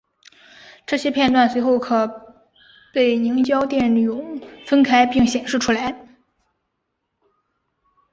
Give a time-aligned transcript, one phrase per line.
[0.87, 2.41] 这些片断随后可
[2.91, 6.07] 被凝胶电泳分开并显示出来。